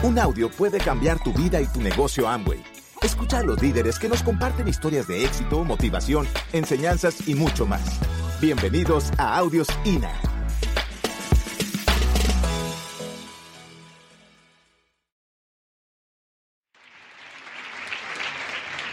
Un 0.00 0.16
audio 0.16 0.48
puede 0.48 0.78
cambiar 0.78 1.18
tu 1.18 1.32
vida 1.32 1.60
y 1.60 1.66
tu 1.66 1.80
negocio 1.80 2.28
Amway. 2.28 2.62
Escucha 3.02 3.38
a 3.38 3.42
los 3.42 3.60
líderes 3.60 3.98
que 3.98 4.08
nos 4.08 4.22
comparten 4.22 4.68
historias 4.68 5.08
de 5.08 5.24
éxito, 5.24 5.64
motivación, 5.64 6.24
enseñanzas 6.52 7.26
y 7.26 7.34
mucho 7.34 7.66
más. 7.66 7.98
Bienvenidos 8.40 9.10
a 9.18 9.36
Audios 9.36 9.66
INA. 9.84 10.12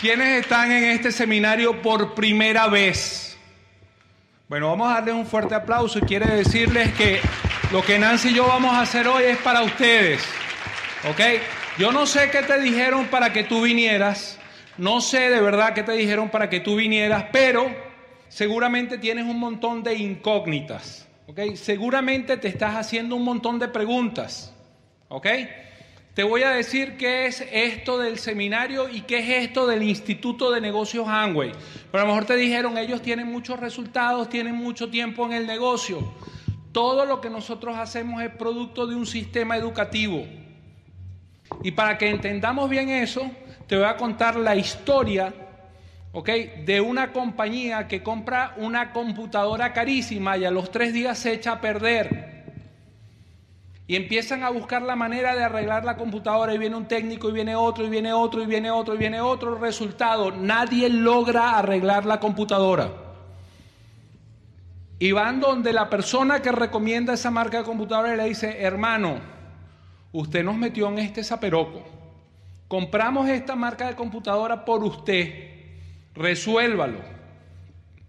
¿Quiénes 0.01 0.41
están 0.41 0.71
en 0.71 0.85
este 0.85 1.11
seminario 1.11 1.83
por 1.83 2.15
primera 2.15 2.67
vez? 2.67 3.37
Bueno, 4.49 4.69
vamos 4.69 4.89
a 4.89 4.95
darles 4.95 5.13
un 5.13 5.27
fuerte 5.27 5.53
aplauso 5.53 5.99
y 5.99 6.01
quiere 6.01 6.25
decirles 6.35 6.95
que 6.95 7.19
lo 7.71 7.83
que 7.83 7.99
Nancy 7.99 8.29
y 8.29 8.33
yo 8.33 8.47
vamos 8.47 8.73
a 8.73 8.81
hacer 8.81 9.07
hoy 9.07 9.25
es 9.25 9.37
para 9.37 9.61
ustedes. 9.61 10.23
¿Ok? 11.09 11.19
Yo 11.77 11.91
no 11.91 12.05
sé 12.05 12.29
qué 12.31 12.41
te 12.41 12.59
dijeron 12.59 13.07
para 13.07 13.33
que 13.33 13.43
tú 13.43 13.61
vinieras, 13.61 14.39
no 14.77 15.01
sé 15.01 15.29
de 15.29 15.41
verdad 15.41 15.73
qué 15.73 15.83
te 15.83 15.91
dijeron 15.91 16.29
para 16.29 16.49
que 16.49 16.59
tú 16.59 16.75
vinieras, 16.75 17.25
pero 17.31 17.69
seguramente 18.29 18.97
tienes 18.97 19.25
un 19.25 19.39
montón 19.39 19.83
de 19.83 19.95
incógnitas. 19.95 21.07
¿Ok? 21.27 21.55
Seguramente 21.55 22.37
te 22.37 22.47
estás 22.47 22.75
haciendo 22.75 23.15
un 23.15 23.23
montón 23.23 23.59
de 23.59 23.67
preguntas. 23.67 24.53
¿Ok? 25.07 25.27
Te 26.13 26.23
voy 26.23 26.43
a 26.43 26.51
decir 26.51 26.95
qué 26.95 27.25
es 27.25 27.45
esto 27.51 27.97
del 27.97 28.17
seminario 28.17 28.87
y 28.87 29.01
qué 29.01 29.19
es 29.19 29.43
esto 29.43 29.67
del 29.67 29.83
Instituto 29.83 30.49
de 30.49 30.61
Negocios 30.61 31.07
Hanway. 31.07 31.51
Pero 31.91 32.03
a 32.03 32.07
lo 32.07 32.13
mejor 32.13 32.25
te 32.25 32.37
dijeron, 32.37 32.77
ellos 32.77 33.01
tienen 33.01 33.27
muchos 33.27 33.59
resultados, 33.59 34.29
tienen 34.29 34.55
mucho 34.55 34.89
tiempo 34.89 35.25
en 35.25 35.33
el 35.33 35.45
negocio. 35.45 36.13
Todo 36.71 37.05
lo 37.05 37.19
que 37.19 37.29
nosotros 37.29 37.77
hacemos 37.77 38.21
es 38.21 38.29
producto 38.29 38.87
de 38.87 38.95
un 38.95 39.05
sistema 39.05 39.57
educativo. 39.57 40.25
Y 41.63 41.71
para 41.71 41.97
que 41.97 42.09
entendamos 42.09 42.69
bien 42.69 42.89
eso, 42.89 43.29
te 43.67 43.75
voy 43.75 43.85
a 43.85 43.97
contar 43.97 44.35
la 44.35 44.55
historia 44.55 45.33
¿ok? 46.11 46.29
de 46.65 46.81
una 46.81 47.11
compañía 47.11 47.87
que 47.87 48.03
compra 48.03 48.53
una 48.57 48.93
computadora 48.93 49.73
carísima 49.73 50.37
y 50.37 50.45
a 50.45 50.51
los 50.51 50.71
tres 50.71 50.93
días 50.93 51.17
se 51.17 51.33
echa 51.33 51.53
a 51.53 51.61
perder. 51.61 52.35
Y 53.87 53.95
empiezan 53.95 54.43
a 54.43 54.49
buscar 54.49 54.81
la 54.81 54.95
manera 54.95 55.35
de 55.35 55.43
arreglar 55.43 55.85
la 55.85 55.95
computadora 55.95 56.53
y 56.53 56.57
viene 56.57 56.75
un 56.75 56.87
técnico 56.87 57.29
y 57.29 57.33
viene 57.33 57.55
otro 57.55 57.85
y 57.85 57.89
viene 57.89 58.13
otro 58.13 58.41
y 58.41 58.47
viene 58.47 58.71
otro 58.71 58.95
y 58.95 58.97
viene 58.97 59.21
otro 59.21 59.55
resultado. 59.59 60.31
Nadie 60.31 60.89
logra 60.89 61.57
arreglar 61.59 62.05
la 62.05 62.19
computadora. 62.19 62.89
Y 64.97 65.11
van 65.11 65.39
donde 65.39 65.73
la 65.73 65.89
persona 65.89 66.41
que 66.41 66.51
recomienda 66.51 67.13
esa 67.13 67.29
marca 67.29 67.59
de 67.59 67.63
computadora 67.63 68.15
le 68.15 68.23
dice, 68.23 68.61
hermano, 68.63 69.19
usted 70.19 70.43
nos 70.43 70.57
metió 70.57 70.87
en 70.89 70.99
este 70.99 71.23
zaperoco. 71.23 71.83
Compramos 72.67 73.29
esta 73.29 73.55
marca 73.55 73.87
de 73.87 73.95
computadora 73.95 74.65
por 74.65 74.83
usted. 74.83 75.51
Resuélvalo. 76.13 76.99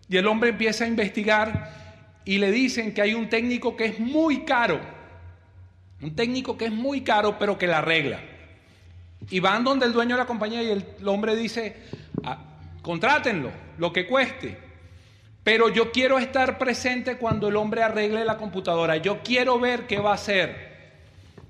Y 0.09 0.17
el 0.17 0.27
hombre 0.27 0.51
empieza 0.51 0.85
a 0.85 0.89
investigar 0.89 2.21
y 2.25 2.39
le 2.39 2.51
dicen 2.51 2.95
que 2.95 3.03
hay 3.03 3.15
un 3.15 3.29
técnico 3.29 3.77
que 3.77 3.87
es 3.87 4.01
muy 4.01 4.45
caro 4.45 4.97
un 6.03 6.15
técnico 6.15 6.59
que 6.59 6.67
es 6.67 6.73
muy 6.73 7.03
caro, 7.03 7.39
pero 7.39 7.57
que 7.57 7.67
la 7.67 7.79
arregla. 7.79 8.21
Y 9.31 9.41
van 9.41 9.65
donde 9.65 9.87
el 9.87 9.93
dueño 9.93 10.15
de 10.17 10.23
la 10.23 10.27
compañía 10.27 10.63
y 10.63 10.71
el, 10.71 11.09
hombre 11.09 11.35
dice, 11.35 11.77
ah, 12.23 12.39
contrátenlo, 12.83 13.51
lo 13.79 13.93
que 13.93 14.07
cueste. 14.07 14.59
Pero 15.43 15.69
yo 15.69 15.93
quiero 15.93 16.19
estar 16.19 16.59
presente 16.59 17.17
cuando 17.17 17.49
el 17.49 17.57
hombre 17.57 17.83
arregle 17.83 18.25
la 18.25 18.37
computadora. 18.37 18.97
Yo 18.97 19.23
quiero 19.23 19.59
ver 19.59 19.87
qué 19.87 19.99
va 19.99 20.11
a 20.11 20.15
hacer. 20.15 20.66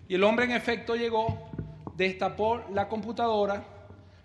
Y 0.09 0.15
el 0.15 0.25
hombre 0.25 0.45
en 0.45 0.53
efecto 0.53 0.95
llegó, 0.95 1.51
destapó 1.95 2.62
la 2.73 2.89
computadora, 2.89 3.65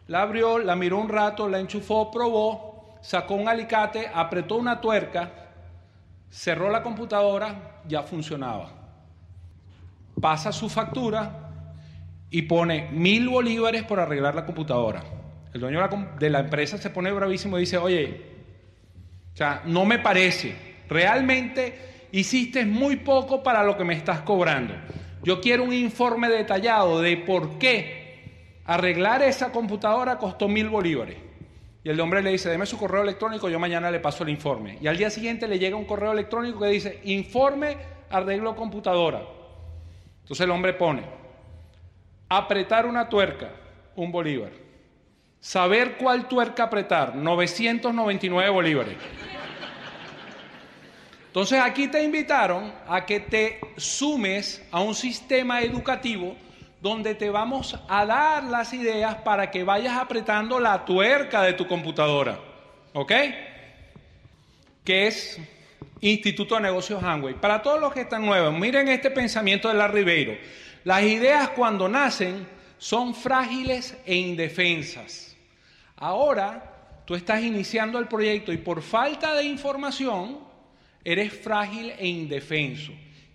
la 0.07 0.21
abrió, 0.21 0.59
la 0.59 0.75
miró 0.75 0.99
un 0.99 1.09
rato, 1.09 1.47
la 1.47 1.59
enchufó, 1.59 2.11
probó, 2.11 2.97
sacó 3.01 3.35
un 3.35 3.47
alicate, 3.47 4.09
apretó 4.13 4.57
una 4.57 4.79
tuerca, 4.79 5.31
cerró 6.29 6.69
la 6.69 6.83
computadora, 6.83 7.81
ya 7.87 8.03
funcionaba 8.03 8.81
pasa 10.21 10.51
su 10.51 10.69
factura 10.69 11.49
y 12.29 12.43
pone 12.43 12.89
mil 12.91 13.27
bolívares 13.27 13.83
por 13.83 13.99
arreglar 13.99 14.35
la 14.35 14.45
computadora. 14.45 15.03
El 15.53 15.59
dueño 15.59 15.81
de 16.17 16.29
la, 16.29 16.39
empresa 16.39 16.77
se 16.77 16.91
pone 16.91 17.11
bravísimo 17.11 17.57
y 17.57 17.61
dice, 17.61 17.77
oye, 17.77 18.21
o 19.33 19.35
sea, 19.35 19.63
no 19.65 19.83
me 19.83 19.99
parece, 19.99 20.55
realmente 20.87 22.07
hiciste 22.13 22.65
muy 22.65 22.97
poco 22.97 23.43
para 23.43 23.63
lo 23.63 23.75
que 23.75 23.83
me 23.83 23.95
estás 23.95 24.21
cobrando. 24.21 24.75
Yo 25.23 25.39
quiero 25.39 25.63
un 25.63 25.73
informe 25.73 26.29
detallado 26.29 27.01
de 27.01 27.17
por 27.17 27.59
qué 27.59 28.61
arreglar 28.65 29.21
esa 29.21 29.51
computadora 29.51 30.17
costó 30.17 30.47
mil 30.47 30.69
bolívares. 30.69 31.17
Y 31.83 31.89
el 31.89 31.99
hombre 31.99 32.21
le 32.21 32.31
dice, 32.31 32.49
deme 32.49 32.65
su 32.65 32.77
correo 32.77 33.01
electrónico, 33.01 33.49
yo 33.49 33.59
mañana 33.59 33.89
le 33.89 33.99
paso 33.99 34.23
el 34.23 34.29
informe. 34.29 34.77
Y 34.81 34.87
al 34.87 34.97
día 34.97 35.09
siguiente 35.09 35.47
le 35.47 35.57
llega 35.57 35.75
un 35.75 35.85
correo 35.85 36.11
electrónico 36.11 36.59
que 36.59 36.67
dice, 36.67 36.99
informe, 37.03 37.77
arreglo 38.09 38.55
computadora. 38.55 39.23
Entonces 40.21 40.43
el 40.43 40.51
hombre 40.51 40.73
pone, 40.73 41.03
apretar 42.29 42.85
una 42.85 43.09
tuerca, 43.09 43.49
un 43.95 44.11
bolívar. 44.11 44.51
Saber 45.39 45.97
cuál 45.97 46.27
tuerca 46.27 46.63
apretar, 46.63 47.15
999 47.15 48.49
bolívares. 48.51 48.95
Entonces 51.31 51.61
aquí 51.61 51.87
te 51.87 52.03
invitaron 52.03 52.73
a 52.89 53.05
que 53.05 53.21
te 53.21 53.61
sumes 53.77 54.61
a 54.69 54.81
un 54.81 54.93
sistema 54.93 55.61
educativo 55.61 56.35
donde 56.81 57.15
te 57.15 57.29
vamos 57.29 57.79
a 57.87 58.05
dar 58.05 58.43
las 58.43 58.73
ideas 58.73 59.15
para 59.15 59.49
que 59.49 59.63
vayas 59.63 59.97
apretando 59.97 60.59
la 60.59 60.83
tuerca 60.83 61.41
de 61.43 61.53
tu 61.53 61.65
computadora. 61.67 62.37
¿Ok? 62.91 63.13
Que 64.83 65.07
es 65.07 65.39
Instituto 66.01 66.55
de 66.55 66.63
Negocios 66.63 67.01
Hanway. 67.01 67.35
Para 67.35 67.61
todos 67.61 67.79
los 67.79 67.93
que 67.93 68.01
están 68.01 68.25
nuevos, 68.25 68.53
miren 68.53 68.89
este 68.89 69.09
pensamiento 69.09 69.69
de 69.69 69.75
la 69.75 69.87
Ribeiro. 69.87 70.37
Las 70.83 71.03
ideas 71.03 71.47
cuando 71.51 71.87
nacen 71.87 72.45
son 72.77 73.15
frágiles 73.15 73.97
e 74.05 74.15
indefensas. 74.15 75.37
Ahora 75.95 77.03
tú 77.05 77.15
estás 77.15 77.41
iniciando 77.41 77.99
el 77.99 78.09
proyecto 78.09 78.51
y 78.51 78.57
por 78.57 78.81
falta 78.81 79.33
de 79.33 79.45
información 79.45 80.50
eres 81.03 81.33
frágil 81.33 81.93
e 81.97 82.07
indefenso. 82.07 82.91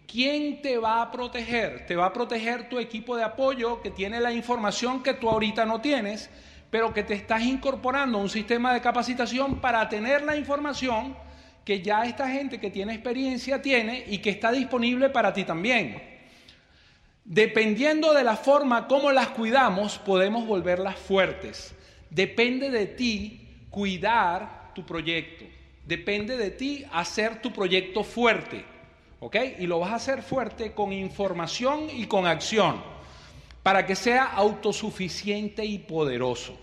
¿Quién 0.07 0.63
te 0.63 0.79
va 0.79 1.03
a 1.03 1.11
proteger? 1.11 1.87
Te 1.87 1.97
va 1.97 2.07
a 2.07 2.13
proteger 2.13 2.69
tu 2.69 2.79
equipo 2.79 3.17
de 3.17 3.25
apoyo 3.25 3.83
que 3.83 3.91
tiene 3.91 4.21
la 4.21 4.33
información 4.33 5.03
que 5.03 5.15
tú 5.15 5.29
ahorita 5.29 5.67
no 5.67 5.81
tienes, 5.81 6.31
pero 6.71 6.95
que 6.95 7.03
te 7.03 7.15
estás 7.15 7.43
incorporando 7.43 8.19
a 8.19 8.23
un 8.23 8.29
sistema 8.29 8.73
de 8.73 8.81
capacitación 8.81 9.61
para 9.61 9.89
tener 9.89 10.23
la 10.23 10.37
información 10.37 11.17
que 11.65 11.83
ya 11.83 12.05
esta 12.05 12.29
gente 12.31 12.61
que 12.61 12.71
tiene 12.71 12.95
experiencia 12.95 13.61
tiene 13.61 14.05
y 14.07 14.19
que 14.19 14.31
está 14.31 14.53
disponible 14.53 15.11
para 15.11 15.33
ti 15.33 15.45
también. 15.45 16.01
Dependiendo 17.25 18.15
de 18.15 18.23
la 18.23 18.37
forma 18.37 18.87
como 18.87 19.11
las 19.11 19.29
cuidamos, 19.31 19.99
podemos 19.99 20.47
volverlas 20.47 20.97
fuertes. 20.97 21.75
Depende 22.09 22.71
de 22.71 22.87
ti 22.87 23.49
cuidar 23.69 24.71
tu 24.75 24.87
proyecto. 24.87 25.56
Depende 25.87 26.37
de 26.37 26.51
ti 26.51 26.85
hacer 26.93 27.41
tu 27.41 27.53
proyecto 27.53 28.03
fuerte. 28.03 28.65
¿Ok? 29.21 29.37
Y 29.59 29.67
lo 29.67 29.79
vas 29.79 29.93
a 29.93 29.97
hacer 29.97 30.23
fuerte 30.23 30.73
con 30.73 30.93
información 30.93 31.89
y 31.91 32.07
con 32.07 32.27
acción. 32.27 32.83
Para 33.63 33.87
que 33.87 33.95
sea 33.95 34.25
autosuficiente 34.25 35.65
y 35.65 35.79
poderoso. 35.79 36.59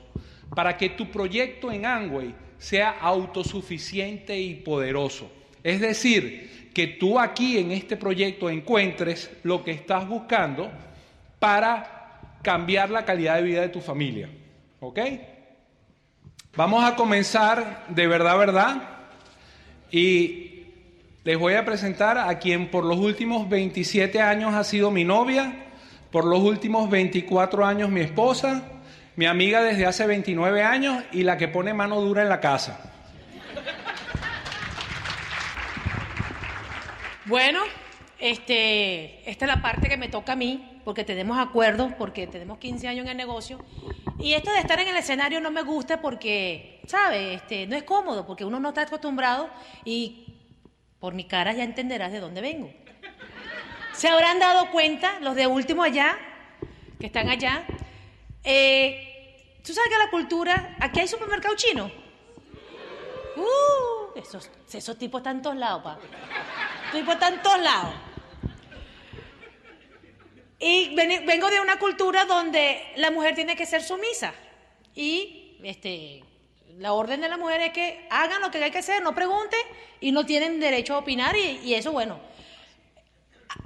Para 0.56 0.78
que 0.78 0.90
tu 0.90 1.10
proyecto 1.10 1.72
en 1.72 1.86
Angway 1.86 2.36
sea 2.58 2.92
autosuficiente 3.00 4.40
y 4.40 4.56
poderoso. 4.56 5.32
Es 5.64 5.80
decir, 5.80 6.70
que 6.74 6.88
tú 6.88 7.20
aquí 7.20 7.58
en 7.58 7.72
este 7.72 7.98
proyecto 7.98 8.50
encuentres 8.50 9.32
lo 9.44 9.64
que 9.64 9.72
estás 9.72 10.08
buscando 10.08 10.72
para 11.40 12.38
cambiar 12.42 12.90
la 12.90 13.06
calidad 13.06 13.36
de 13.36 13.44
vida 13.44 13.62
de 13.62 13.70
tu 13.70 13.80
familia. 13.80 14.30
¿Ok? 14.80 15.00
Vamos 16.56 16.84
a 16.84 16.96
comenzar 16.96 17.86
de 17.90 18.08
verdad, 18.08 18.38
verdad. 18.38 18.90
Y 19.94 20.64
les 21.24 21.38
voy 21.38 21.54
a 21.54 21.64
presentar 21.66 22.18
a 22.18 22.40
quien 22.40 22.72
por 22.72 22.84
los 22.84 22.98
últimos 22.98 23.48
27 23.48 24.20
años 24.22 24.56
ha 24.56 24.64
sido 24.64 24.90
mi 24.90 25.06
novia, 25.06 25.54
por 26.12 26.26
los 26.26 26.40
últimos 26.40 26.90
24 26.90 27.64
años 27.64 27.92
mi 27.92 28.02
esposa, 28.02 28.64
mi 29.16 29.28
amiga 29.28 29.62
desde 29.62 29.86
hace 29.86 30.08
29 30.08 30.64
años 30.64 31.04
y 31.12 31.22
la 31.22 31.38
que 31.38 31.48
pone 31.48 31.76
mano 31.76 32.02
dura 32.02 32.24
en 32.24 32.30
la 32.30 32.40
casa. 32.40 32.92
Bueno, 37.26 37.60
este, 38.18 39.30
esta 39.30 39.46
es 39.46 39.48
la 39.48 39.62
parte 39.62 39.90
que 39.90 39.98
me 39.98 40.10
toca 40.10 40.34
a 40.34 40.36
mí, 40.36 40.82
porque 40.84 41.04
tenemos 41.04 41.38
acuerdos, 41.38 41.92
porque 42.00 42.26
tenemos 42.26 42.58
15 42.58 42.88
años 42.88 43.06
en 43.06 43.12
el 43.12 43.18
negocio. 43.18 43.64
Y 44.18 44.34
esto 44.34 44.52
de 44.52 44.58
estar 44.58 44.80
en 44.80 44.88
el 44.88 44.98
escenario 44.98 45.40
no 45.40 45.52
me 45.52 45.62
gusta 45.62 46.02
porque, 46.02 46.73
¿sabe? 46.88 47.34
Este, 47.36 47.68
no 47.68 47.76
es 47.76 47.84
cómodo, 47.84 48.26
porque 48.26 48.46
uno 48.46 48.60
no 48.60 48.70
está 48.70 48.82
acostumbrado 48.84 49.50
y 49.86 50.26
por 51.00 51.14
mi 51.14 51.26
cara 51.26 51.54
ya 51.54 51.64
entenderás 51.64 52.12
de 52.12 52.20
dónde 52.20 52.42
vengo. 52.42 52.72
Se 53.94 54.08
habrán 54.08 54.40
dado 54.40 54.72
cuenta, 54.72 55.20
los 55.20 55.36
de 55.36 55.48
último 55.48 55.84
allá, 55.84 56.18
que 57.00 57.08
están 57.08 57.30
allá. 57.30 57.66
Eh, 58.44 59.60
¿Tú 59.64 59.74
sabes 59.74 59.90
que 59.90 59.98
la 59.98 60.10
cultura, 60.10 60.76
aquí 60.80 61.00
hay 61.00 61.08
supermercado 61.08 61.56
chino? 61.56 61.92
Uh, 63.36 64.20
esos, 64.20 64.98
tipos 64.98 65.20
están 65.20 65.38
en 65.38 65.42
todos 65.42 65.56
lados, 65.58 65.84
pa. 65.84 66.00
Tipos 66.92 67.14
están 67.14 67.36
en 67.36 67.42
todos 67.42 67.60
lados. 67.62 67.94
Y 70.60 70.96
ven- 70.96 71.26
vengo 71.26 71.50
de 71.50 71.60
una 71.60 71.78
cultura 71.78 72.26
donde 72.26 72.82
la 72.98 73.12
mujer 73.12 73.36
tiene 73.36 73.56
que 73.56 73.66
ser 73.66 73.82
sumisa. 73.84 74.34
Y 74.96 75.58
este, 75.64 76.24
la 76.78 76.94
orden 76.94 77.22
de 77.22 77.30
la 77.30 77.38
mujer 77.38 77.62
es 77.62 77.74
que 77.74 78.08
hagan 78.10 78.42
lo 78.42 78.50
que 78.50 78.64
hay 78.64 78.72
que 78.72 78.80
hacer, 78.80 79.04
no 79.04 79.14
pregunten 79.14 79.60
y 80.00 80.12
no 80.12 80.26
tienen 80.26 80.60
derecho 80.60 80.96
a 80.96 81.00
opinar. 81.00 81.36
Y, 81.36 81.74
eso, 81.74 81.92
bueno, 81.92 82.20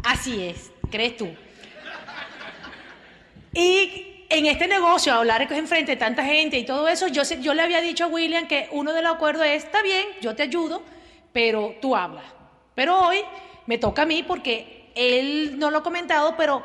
así 0.04 0.44
es, 0.44 0.72
crees 0.92 1.18
tú. 1.18 1.30
Y 3.54 4.26
en 4.30 4.46
este 4.46 4.68
negocio, 4.68 5.14
hablar 5.14 5.42
enfrente 5.52 5.94
de 5.94 5.98
tanta 5.98 6.24
gente 6.24 6.58
y 6.58 6.66
todo 6.66 6.88
eso, 6.88 7.08
yo, 7.08 7.24
yo 7.24 7.54
le 7.54 7.62
había 7.62 7.82
dicho 7.82 8.06
a 8.06 8.08
William 8.08 8.48
que 8.48 8.68
uno 8.72 8.94
de 8.94 9.02
los 9.02 9.16
acuerdos 9.16 9.46
es, 9.46 9.64
está 9.64 9.82
bien, 9.82 10.06
yo 10.22 10.36
te 10.36 10.44
ayudo, 10.44 10.84
pero 11.32 11.76
tú 11.82 11.96
hablas. 11.96 12.26
Pero 12.76 13.00
hoy 13.00 13.24
me 13.66 13.78
toca 13.78 14.04
a 14.04 14.06
mí 14.06 14.24
porque 14.24 14.92
él 14.96 15.58
no 15.58 15.72
lo 15.72 15.80
ha 15.80 15.84
comentado, 15.84 16.36
pero 16.36 16.62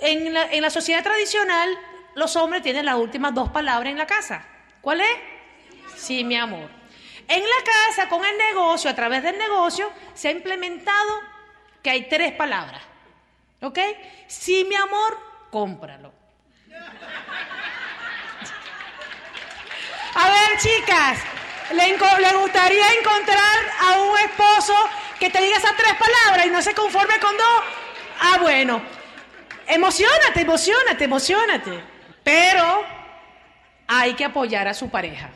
en 0.00 0.34
la, 0.34 0.52
en 0.52 0.60
la 0.60 0.70
sociedad 0.70 1.02
tradicional 1.02 1.78
los 2.14 2.34
hombres 2.36 2.62
tienen 2.62 2.84
las 2.84 2.96
últimas 2.96 3.32
dos 3.32 3.48
palabras 3.50 3.90
en 3.90 3.98
la 3.98 4.06
casa. 4.06 4.46
¿Cuál 4.80 5.00
es? 5.00 5.27
Sí, 5.98 6.24
mi 6.24 6.36
amor. 6.36 6.70
En 7.26 7.42
la 7.42 7.64
casa, 7.64 8.08
con 8.08 8.24
el 8.24 8.38
negocio, 8.38 8.88
a 8.88 8.94
través 8.94 9.22
del 9.22 9.36
negocio, 9.36 9.90
se 10.14 10.28
ha 10.28 10.30
implementado 10.30 11.20
que 11.82 11.90
hay 11.90 12.08
tres 12.08 12.32
palabras. 12.32 12.80
¿Ok? 13.60 13.78
Sí, 14.26 14.64
mi 14.68 14.76
amor, 14.76 15.18
cómpralo. 15.50 16.12
A 20.14 20.30
ver, 20.30 20.58
chicas, 20.58 21.18
¿le, 21.72 21.88
le 21.88 22.38
gustaría 22.38 22.92
encontrar 22.94 23.58
a 23.80 24.00
un 24.00 24.18
esposo 24.18 24.74
que 25.18 25.28
te 25.30 25.42
diga 25.42 25.58
esas 25.58 25.76
tres 25.76 25.94
palabras 25.94 26.46
y 26.46 26.50
no 26.50 26.62
se 26.62 26.74
conforme 26.74 27.18
con 27.18 27.36
dos? 27.36 27.62
Ah, 28.20 28.38
bueno. 28.40 28.80
Emocionate, 29.66 30.40
emocionate, 30.40 31.04
emocionate. 31.04 31.84
Pero 32.24 32.84
hay 33.86 34.14
que 34.14 34.24
apoyar 34.24 34.66
a 34.68 34.74
su 34.74 34.88
pareja. 34.88 35.30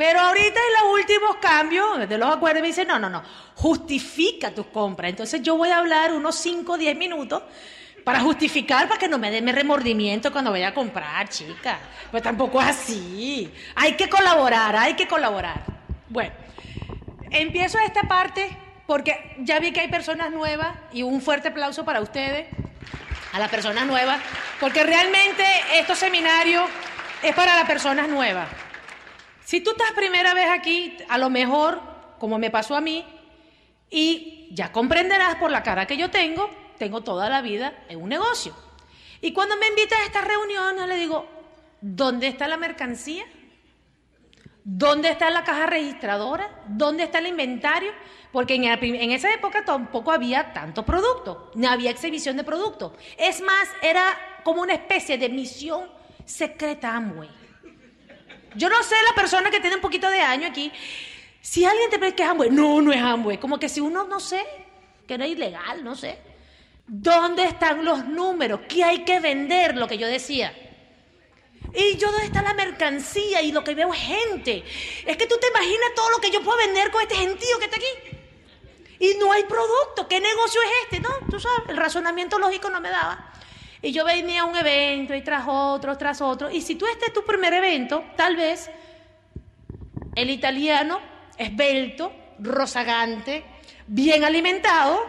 Pero 0.00 0.18
ahorita 0.18 0.58
en 0.58 0.82
los 0.82 0.94
últimos 0.94 1.36
cambios 1.42 2.08
de 2.08 2.16
los 2.16 2.34
acuerdos 2.34 2.62
me 2.62 2.68
dicen, 2.68 2.88
no, 2.88 2.98
no, 2.98 3.10
no, 3.10 3.22
justifica 3.54 4.50
tus 4.50 4.64
compras. 4.68 5.10
Entonces 5.10 5.42
yo 5.42 5.58
voy 5.58 5.68
a 5.68 5.76
hablar 5.76 6.14
unos 6.14 6.36
5 6.36 6.72
o 6.72 6.78
10 6.78 6.96
minutos 6.96 7.42
para 8.02 8.20
justificar, 8.20 8.88
para 8.88 8.98
que 8.98 9.08
no 9.08 9.18
me 9.18 9.42
mi 9.42 9.52
remordimiento 9.52 10.32
cuando 10.32 10.52
vaya 10.52 10.68
a 10.68 10.72
comprar, 10.72 11.28
chica. 11.28 11.78
Pues 12.10 12.22
tampoco 12.22 12.62
es 12.62 12.68
así. 12.68 13.52
Hay 13.74 13.92
que 13.92 14.08
colaborar, 14.08 14.74
hay 14.74 14.94
que 14.94 15.06
colaborar. 15.06 15.64
Bueno, 16.08 16.32
empiezo 17.30 17.78
esta 17.78 18.04
parte 18.04 18.56
porque 18.86 19.36
ya 19.40 19.58
vi 19.58 19.70
que 19.70 19.80
hay 19.80 19.88
personas 19.88 20.30
nuevas 20.30 20.78
y 20.94 21.02
un 21.02 21.20
fuerte 21.20 21.48
aplauso 21.48 21.84
para 21.84 22.00
ustedes, 22.00 22.46
a 23.34 23.38
las 23.38 23.50
personas 23.50 23.84
nuevas, 23.84 24.18
porque 24.60 24.82
realmente 24.82 25.44
estos 25.74 25.98
seminarios 25.98 26.70
es 27.22 27.34
para 27.34 27.54
las 27.54 27.66
personas 27.66 28.08
nuevas. 28.08 28.48
Si 29.50 29.60
tú 29.60 29.72
estás 29.72 29.90
primera 29.96 30.32
vez 30.32 30.48
aquí, 30.48 30.96
a 31.08 31.18
lo 31.18 31.28
mejor, 31.28 31.80
como 32.20 32.38
me 32.38 32.52
pasó 32.52 32.76
a 32.76 32.80
mí, 32.80 33.04
y 33.90 34.48
ya 34.52 34.70
comprenderás 34.70 35.34
por 35.40 35.50
la 35.50 35.64
cara 35.64 35.88
que 35.88 35.96
yo 35.96 36.08
tengo, 36.08 36.48
tengo 36.78 37.00
toda 37.00 37.28
la 37.28 37.42
vida 37.42 37.82
en 37.88 38.00
un 38.00 38.10
negocio. 38.10 38.54
Y 39.20 39.32
cuando 39.32 39.56
me 39.56 39.66
invitan 39.66 40.02
a 40.02 40.04
estas 40.04 40.24
reuniones, 40.24 40.86
le 40.86 40.94
digo, 40.94 41.26
¿dónde 41.80 42.28
está 42.28 42.46
la 42.46 42.58
mercancía? 42.58 43.24
¿Dónde 44.62 45.10
está 45.10 45.30
la 45.30 45.42
caja 45.42 45.66
registradora? 45.66 46.62
¿Dónde 46.68 47.02
está 47.02 47.18
el 47.18 47.26
inventario? 47.26 47.90
Porque 48.30 48.54
en, 48.54 49.10
esa 49.10 49.34
época 49.34 49.64
tampoco 49.64 50.12
había 50.12 50.52
tanto 50.52 50.84
producto, 50.84 51.50
no 51.56 51.68
había 51.68 51.90
exhibición 51.90 52.36
de 52.36 52.44
producto. 52.44 52.94
Es 53.18 53.40
más, 53.40 53.68
era 53.82 54.16
como 54.44 54.62
una 54.62 54.74
especie 54.74 55.18
de 55.18 55.28
misión 55.28 55.90
secreta 56.24 56.94
Amway. 56.94 57.40
Yo 58.54 58.68
no 58.68 58.82
sé 58.82 58.96
la 59.08 59.14
persona 59.14 59.50
que 59.50 59.60
tiene 59.60 59.76
un 59.76 59.82
poquito 59.82 60.08
de 60.10 60.20
año 60.20 60.48
aquí, 60.48 60.72
si 61.40 61.64
alguien 61.64 61.90
te 61.90 61.98
ve 61.98 62.14
que 62.14 62.22
es 62.22 62.28
Amway, 62.28 62.50
no, 62.50 62.80
no 62.82 62.92
es 62.92 63.00
Amway, 63.00 63.38
como 63.38 63.58
que 63.58 63.68
si 63.68 63.80
uno, 63.80 64.04
no 64.04 64.20
sé, 64.20 64.44
que 65.06 65.14
era 65.14 65.26
ilegal, 65.26 65.82
no 65.82 65.96
sé. 65.96 66.18
¿Dónde 66.86 67.44
están 67.44 67.84
los 67.84 68.04
números? 68.04 68.60
¿Qué 68.68 68.82
hay 68.82 69.04
que 69.04 69.20
vender? 69.20 69.76
Lo 69.76 69.86
que 69.86 69.96
yo 69.96 70.08
decía. 70.08 70.52
Y 71.72 71.96
yo, 71.96 72.10
¿dónde 72.10 72.26
está 72.26 72.42
la 72.42 72.52
mercancía? 72.54 73.42
Y 73.42 73.52
lo 73.52 73.62
que 73.62 73.74
veo 73.74 73.92
es 73.94 74.00
gente. 74.00 74.64
Es 75.06 75.16
que 75.16 75.26
tú 75.26 75.36
te 75.40 75.48
imaginas 75.48 75.94
todo 75.94 76.10
lo 76.10 76.18
que 76.18 76.30
yo 76.30 76.42
puedo 76.42 76.58
vender 76.58 76.90
con 76.90 77.00
este 77.00 77.14
gentío 77.14 77.58
que 77.58 77.66
está 77.66 77.76
aquí. 77.76 78.18
Y 78.98 79.14
no 79.18 79.32
hay 79.32 79.44
producto. 79.44 80.08
¿Qué 80.08 80.20
negocio 80.20 80.60
es 80.62 80.70
este? 80.84 81.00
No, 81.00 81.10
tú 81.30 81.38
sabes, 81.38 81.68
el 81.68 81.76
razonamiento 81.76 82.38
lógico 82.38 82.68
no 82.70 82.80
me 82.80 82.90
daba. 82.90 83.29
Y 83.82 83.92
yo 83.92 84.04
venía 84.04 84.42
a 84.42 84.44
un 84.44 84.56
evento 84.56 85.14
y 85.14 85.22
tras 85.22 85.44
otro, 85.46 85.96
tras 85.96 86.20
otro. 86.20 86.50
Y 86.50 86.60
si 86.60 86.74
tú 86.74 86.86
este 86.86 87.06
es 87.06 87.12
tu 87.12 87.24
primer 87.24 87.54
evento, 87.54 88.04
tal 88.16 88.36
vez 88.36 88.70
el 90.14 90.30
italiano, 90.30 91.00
esbelto, 91.38 92.12
rozagante, 92.38 93.44
bien 93.86 94.24
alimentado, 94.24 95.06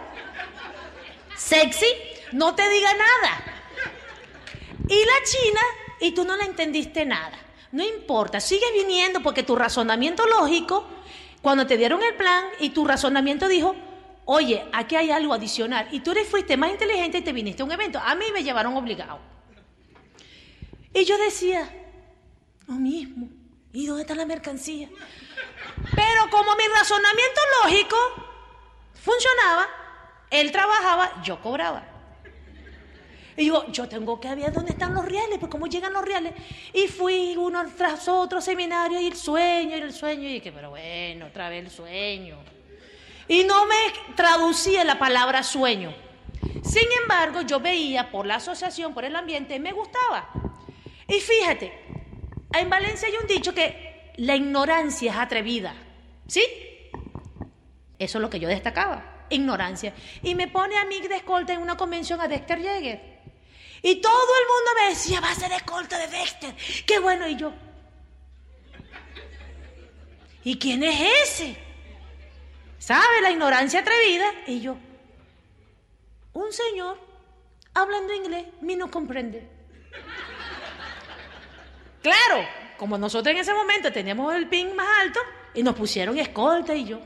sexy, 1.35 1.87
no 2.31 2.55
te 2.55 2.67
diga 2.69 2.91
nada. 2.93 3.43
Y 4.87 5.05
la 5.05 5.25
china, 5.25 5.61
y 5.99 6.11
tú 6.11 6.23
no 6.23 6.37
le 6.37 6.43
entendiste 6.43 7.05
nada. 7.05 7.37
No 7.71 7.83
importa, 7.83 8.39
sigue 8.39 8.65
viniendo 8.73 9.21
porque 9.21 9.43
tu 9.43 9.55
razonamiento 9.55 10.25
lógico, 10.27 10.87
cuando 11.41 11.65
te 11.65 11.77
dieron 11.77 12.01
el 12.03 12.15
plan 12.15 12.45
y 12.59 12.69
tu 12.69 12.85
razonamiento 12.85 13.47
dijo, 13.47 13.75
oye, 14.33 14.63
aquí 14.71 14.95
hay 14.95 15.11
algo 15.11 15.33
adicional, 15.33 15.89
y 15.91 15.99
tú 15.99 16.11
eres, 16.11 16.25
fuiste 16.25 16.55
más 16.55 16.71
inteligente 16.71 17.17
y 17.17 17.21
te 17.21 17.33
viniste 17.33 17.63
a 17.63 17.65
un 17.65 17.71
evento. 17.73 17.99
A 17.99 18.15
mí 18.15 18.25
me 18.33 18.43
llevaron 18.43 18.77
obligado. 18.77 19.19
Y 20.93 21.03
yo 21.03 21.17
decía, 21.17 21.69
lo 22.65 22.75
mismo, 22.75 23.27
¿y 23.73 23.85
dónde 23.85 24.03
está 24.03 24.15
la 24.15 24.25
mercancía? 24.25 24.87
Pero 25.93 26.29
como 26.29 26.55
mi 26.55 26.63
razonamiento 26.73 27.41
lógico 27.61 27.97
funcionaba, 28.93 29.67
él 30.29 30.49
trabajaba, 30.49 31.21
yo 31.23 31.41
cobraba. 31.41 31.83
Y 33.35 33.41
digo, 33.43 33.65
yo 33.69 33.89
tengo 33.89 34.17
que 34.21 34.33
ver 34.33 34.53
dónde 34.53 34.71
están 34.71 34.93
los 34.93 35.03
reales, 35.03 35.39
pues 35.39 35.51
cómo 35.51 35.67
llegan 35.67 35.91
los 35.91 36.05
reales. 36.05 36.33
Y 36.71 36.87
fui 36.87 37.35
uno 37.35 37.65
tras 37.77 38.07
otro 38.07 38.39
seminario 38.39 39.01
y 39.01 39.07
el 39.07 39.15
sueño, 39.17 39.75
y 39.75 39.81
el 39.81 39.93
sueño, 39.93 40.29
y 40.29 40.33
dije, 40.35 40.53
pero 40.53 40.69
bueno, 40.69 41.25
otra 41.25 41.49
vez 41.49 41.65
el 41.65 41.69
sueño. 41.69 42.60
Y 43.31 43.45
no 43.45 43.65
me 43.65 44.13
traducía 44.13 44.83
la 44.83 44.99
palabra 44.99 45.41
sueño. 45.41 45.95
Sin 46.65 46.83
embargo, 47.01 47.43
yo 47.43 47.61
veía 47.61 48.11
por 48.11 48.25
la 48.25 48.35
asociación, 48.35 48.93
por 48.93 49.05
el 49.05 49.15
ambiente, 49.15 49.57
me 49.57 49.71
gustaba. 49.71 50.29
Y 51.07 51.21
fíjate, 51.21 51.71
en 52.51 52.69
Valencia 52.69 53.07
hay 53.07 53.15
un 53.15 53.27
dicho 53.27 53.53
que 53.53 54.11
la 54.17 54.35
ignorancia 54.35 55.13
es 55.13 55.17
atrevida. 55.17 55.73
¿Sí? 56.27 56.43
Eso 57.97 58.17
es 58.17 58.21
lo 58.21 58.29
que 58.29 58.41
yo 58.41 58.49
destacaba, 58.49 59.25
ignorancia. 59.29 59.93
Y 60.21 60.35
me 60.35 60.49
pone 60.49 60.77
a 60.77 60.83
mí 60.83 60.99
de 60.99 61.15
escolta 61.15 61.53
en 61.53 61.61
una 61.61 61.77
convención 61.77 62.19
a 62.19 62.27
Dexter 62.27 62.59
Yeager. 62.59 63.21
Y 63.81 63.95
todo 64.01 64.11
el 64.41 64.47
mundo 64.49 64.71
me 64.81 64.89
decía, 64.89 65.21
va 65.21 65.31
a 65.31 65.35
ser 65.35 65.53
escolta 65.53 65.97
de 65.97 66.07
Dexter. 66.07 66.53
Qué 66.85 66.99
bueno. 66.99 67.25
Y 67.29 67.37
yo, 67.37 67.53
¿y 70.43 70.59
quién 70.59 70.83
es 70.83 70.99
ese? 71.23 71.70
¿Sabe? 72.91 73.21
La 73.21 73.31
ignorancia 73.31 73.79
atrevida. 73.79 74.25
Y 74.47 74.59
yo, 74.59 74.75
un 76.33 76.51
señor 76.51 76.99
hablando 77.73 78.13
inglés, 78.13 78.47
mí 78.59 78.75
no 78.75 78.91
comprende. 78.91 79.47
Claro, 82.01 82.45
como 82.77 82.97
nosotros 82.97 83.33
en 83.33 83.39
ese 83.39 83.53
momento 83.53 83.93
teníamos 83.93 84.35
el 84.35 84.49
pin 84.49 84.75
más 84.75 84.87
alto 85.03 85.21
y 85.53 85.63
nos 85.63 85.73
pusieron 85.73 86.17
escolta 86.19 86.75
y 86.75 86.83
yo. 86.83 86.99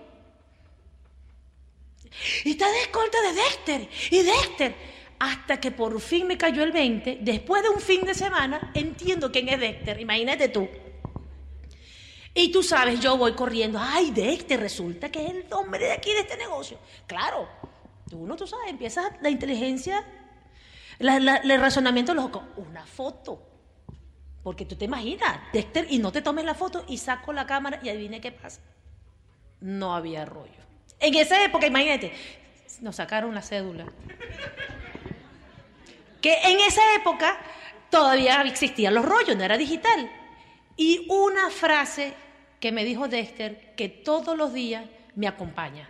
Y 2.46 2.52
está 2.52 2.68
de 2.72 2.82
escolta 2.82 3.22
de 3.22 3.34
Dexter 3.34 3.90
y 4.10 4.24
Dexter. 4.24 4.76
Hasta 5.20 5.60
que 5.60 5.70
por 5.70 6.02
fin 6.02 6.26
me 6.26 6.36
cayó 6.36 6.64
el 6.64 6.72
20, 6.72 7.20
después 7.22 7.62
de 7.62 7.70
un 7.70 7.80
fin 7.80 8.02
de 8.02 8.16
semana, 8.16 8.72
entiendo 8.74 9.32
quién 9.32 9.50
es 9.50 9.60
Dexter, 9.60 10.02
imagínate 10.02 10.50
tú. 10.50 10.68
Y 12.38 12.52
tú 12.52 12.62
sabes, 12.62 13.00
yo 13.00 13.18
voy 13.18 13.32
corriendo, 13.34 13.80
ay, 13.82 14.12
Dexter, 14.12 14.60
resulta 14.60 15.10
que 15.10 15.26
es 15.26 15.32
el 15.32 15.46
hombre 15.54 15.86
de 15.86 15.92
aquí 15.94 16.12
de 16.12 16.20
este 16.20 16.36
negocio. 16.36 16.78
Claro, 17.08 17.48
uno, 18.12 18.36
tú 18.36 18.46
sabes, 18.46 18.70
empieza 18.70 19.18
la 19.22 19.30
inteligencia, 19.30 20.06
la- 21.00 21.20
la- 21.20 21.38
el 21.38 21.60
razonamiento 21.62 22.14
lógico, 22.14 22.44
una 22.58 22.86
foto. 22.86 23.42
Porque 24.44 24.66
tú 24.66 24.76
te 24.76 24.84
imaginas, 24.86 25.40
Dexter, 25.54 25.88
y 25.90 25.98
no 25.98 26.12
te 26.12 26.22
tomes 26.22 26.44
la 26.46 26.54
foto 26.56 26.84
y 26.90 26.98
saco 26.98 27.32
la 27.34 27.48
cámara 27.48 27.80
y 27.82 27.88
adivine 27.90 28.20
qué 28.22 28.32
pasa. 28.34 28.60
No 29.62 29.96
había 29.96 30.26
rollo. 30.26 30.52
En 31.00 31.16
esa 31.16 31.42
época, 31.44 31.66
imagínate, 31.68 32.12
nos 32.82 32.98
sacaron 32.98 33.34
la 33.34 33.42
cédula. 33.42 33.86
Que 36.22 36.34
en 36.44 36.60
esa 36.60 36.82
época 36.96 37.38
todavía 37.90 38.42
existían 38.42 38.94
los 38.94 39.06
rollos, 39.06 39.36
no 39.38 39.44
era 39.44 39.58
digital. 39.58 40.12
Y 40.76 41.08
una 41.10 41.50
frase 41.50 42.14
que 42.66 42.72
me 42.72 42.84
dijo 42.84 43.08
Dexter 43.08 43.76
que 43.76 43.90
todos 43.90 44.36
los 44.36 44.52
días 44.52 44.84
me 45.14 45.28
acompaña. 45.28 45.88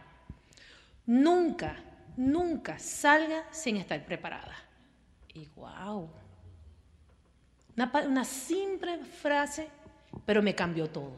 Nunca, 1.05 1.77
nunca 2.17 2.77
salga 2.79 3.45
sin 3.49 3.77
estar 3.77 4.05
preparada. 4.05 4.53
Y 5.33 5.47
wow. 5.55 6.09
Una, 7.77 7.91
una 8.05 8.25
simple 8.25 8.97
frase, 9.05 9.69
pero 10.25 10.43
me 10.43 10.53
cambió 10.53 10.89
todo. 10.89 11.13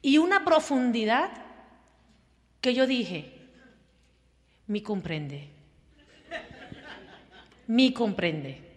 Y 0.00 0.16
una 0.16 0.42
profundidad 0.42 1.30
que 2.62 2.72
yo 2.72 2.86
dije, 2.86 3.46
me 4.66 4.82
comprende. 4.82 5.50
Me 7.66 7.92
comprende. 7.92 8.72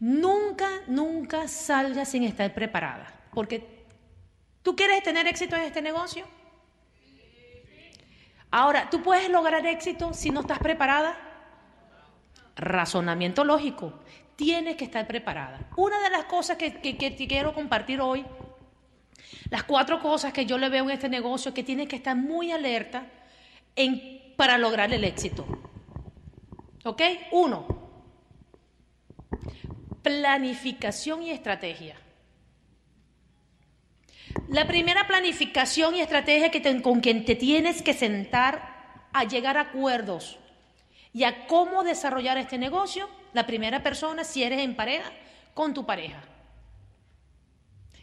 Nunca, 0.00 0.68
nunca 0.86 1.48
salga 1.48 2.04
sin 2.04 2.24
estar 2.24 2.52
preparada. 2.52 3.10
Porque 3.32 3.71
tú 4.62 4.76
quieres 4.76 5.02
tener 5.02 5.26
éxito 5.26 5.56
en 5.56 5.62
este 5.62 5.82
negocio. 5.82 6.24
Ahora, 8.50 8.90
¿tú 8.90 9.02
puedes 9.02 9.30
lograr 9.30 9.66
éxito 9.66 10.12
si 10.12 10.30
no 10.30 10.40
estás 10.42 10.58
preparada? 10.58 11.16
Razonamiento 12.54 13.44
lógico. 13.44 13.94
Tienes 14.36 14.76
que 14.76 14.84
estar 14.84 15.06
preparada. 15.06 15.60
Una 15.76 16.00
de 16.00 16.10
las 16.10 16.26
cosas 16.26 16.58
que, 16.58 16.74
que, 16.80 17.16
quiero 17.16 17.54
compartir 17.54 18.00
hoy, 18.02 18.26
las 19.48 19.62
cuatro 19.62 20.00
cosas 20.00 20.34
que 20.34 20.44
yo 20.44 20.58
le 20.58 20.68
veo 20.68 20.84
en 20.84 20.90
este 20.90 21.08
negocio, 21.08 21.54
que 21.54 21.62
tienes 21.62 21.88
que 21.88 21.96
estar 21.96 22.14
muy 22.14 22.52
alerta 22.52 23.06
en, 23.74 24.34
para 24.36 24.58
lograr 24.58 24.92
el 24.92 25.04
éxito. 25.04 25.46
¿Ok? 26.84 27.00
Uno, 27.30 27.66
planificación 30.02 31.22
y 31.22 31.30
estrategia. 31.30 31.96
La 34.52 34.66
primera 34.66 35.06
planificación 35.06 35.96
y 35.96 36.02
estrategia 36.02 36.50
con 36.82 37.00
quien 37.00 37.24
te 37.24 37.34
tienes 37.36 37.80
que 37.80 37.94
sentar 37.94 39.08
a 39.10 39.24
llegar 39.24 39.56
a 39.56 39.62
acuerdos 39.62 40.38
y 41.14 41.24
a 41.24 41.46
cómo 41.46 41.82
desarrollar 41.82 42.36
este 42.36 42.58
negocio, 42.58 43.08
la 43.32 43.46
primera 43.46 43.82
persona, 43.82 44.24
si 44.24 44.42
eres 44.42 44.60
en 44.60 44.76
pareja, 44.76 45.10
con 45.54 45.72
tu 45.72 45.86
pareja. 45.86 46.22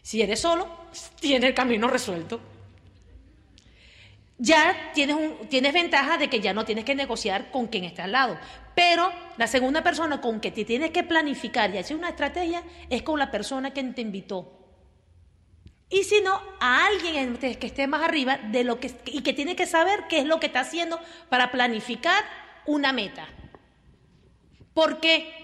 Si 0.02 0.22
eres 0.22 0.40
solo, 0.40 0.68
tienes 1.20 1.50
el 1.50 1.54
camino 1.54 1.86
resuelto. 1.86 2.40
Ya 4.36 4.90
tienes, 4.92 5.16
tienes 5.48 5.72
ventaja 5.72 6.18
de 6.18 6.28
que 6.28 6.40
ya 6.40 6.52
no 6.52 6.64
tienes 6.64 6.84
que 6.84 6.96
negociar 6.96 7.52
con 7.52 7.68
quien 7.68 7.84
está 7.84 8.04
al 8.04 8.12
lado. 8.12 8.36
Pero 8.74 9.12
la 9.36 9.46
segunda 9.46 9.84
persona 9.84 10.20
con 10.20 10.40
que 10.40 10.50
te 10.50 10.64
tienes 10.64 10.90
que 10.90 11.04
planificar 11.04 11.72
y 11.72 11.78
hacer 11.78 11.96
una 11.96 12.08
estrategia 12.08 12.64
es 12.88 13.02
con 13.02 13.20
la 13.20 13.30
persona 13.30 13.72
que 13.72 13.84
te 13.84 14.00
invitó 14.00 14.59
y 15.90 16.04
si 16.04 16.20
no, 16.20 16.40
a 16.60 16.86
alguien 16.86 17.36
que 17.36 17.66
esté 17.66 17.88
más 17.88 18.02
arriba 18.02 18.38
de 18.38 18.62
lo 18.62 18.78
que, 18.78 18.92
y 19.06 19.22
que 19.22 19.32
tiene 19.32 19.56
que 19.56 19.66
saber 19.66 20.04
qué 20.08 20.20
es 20.20 20.24
lo 20.24 20.38
que 20.38 20.46
está 20.46 20.60
haciendo 20.60 21.00
para 21.28 21.50
planificar 21.50 22.24
una 22.64 22.92
meta. 22.92 23.28
¿Por 24.72 25.00
qué? 25.00 25.34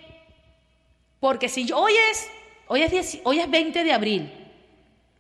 Porque 1.19 1.49
si 1.49 1.71
hoy 1.73 1.93
es, 2.13 2.31
hoy 2.69 2.83
es, 2.83 3.19
hoy 3.25 3.41
es 3.41 3.51
20 3.51 3.83
de 3.83 3.93
abril, 3.93 4.33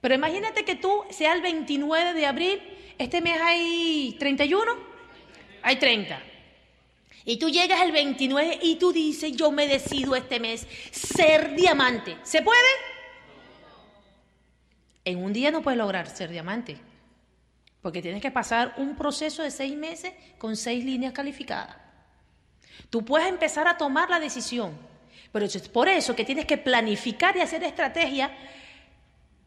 pero 0.00 0.14
imagínate 0.14 0.64
que 0.64 0.76
tú 0.76 1.02
sea 1.10 1.32
el 1.32 1.42
29 1.42 2.14
de 2.14 2.26
abril, 2.26 2.62
este 2.96 3.20
mes 3.20 3.40
hay 3.42 4.14
31, 4.20 4.64
hay 5.62 5.76
30. 5.76 6.22
Y 7.24 7.38
tú 7.38 7.50
llegas 7.50 7.82
el 7.82 7.90
29 7.90 8.60
y 8.62 8.76
tú 8.76 8.92
dices, 8.92 9.32
yo 9.32 9.50
me 9.50 9.66
decido 9.66 10.14
este 10.14 10.38
mes 10.38 10.68
ser 10.92 11.56
diamante. 11.56 12.16
¿Se 12.22 12.42
puede? 12.42 12.95
En 15.06 15.22
un 15.22 15.32
día 15.32 15.52
no 15.52 15.62
puedes 15.62 15.78
lograr 15.78 16.08
ser 16.08 16.30
diamante, 16.30 16.78
porque 17.80 18.02
tienes 18.02 18.20
que 18.20 18.32
pasar 18.32 18.74
un 18.76 18.96
proceso 18.96 19.44
de 19.44 19.52
seis 19.52 19.76
meses 19.76 20.12
con 20.36 20.56
seis 20.56 20.84
líneas 20.84 21.12
calificadas. 21.12 21.76
Tú 22.90 23.04
puedes 23.04 23.28
empezar 23.28 23.68
a 23.68 23.78
tomar 23.78 24.10
la 24.10 24.18
decisión, 24.18 24.76
pero 25.30 25.44
es 25.44 25.68
por 25.68 25.88
eso 25.88 26.16
que 26.16 26.24
tienes 26.24 26.44
que 26.44 26.58
planificar 26.58 27.36
y 27.36 27.40
hacer 27.40 27.62
estrategia 27.62 28.36